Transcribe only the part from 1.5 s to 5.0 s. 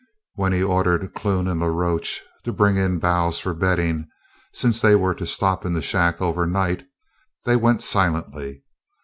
La Roche to bring in boughs for bedding since they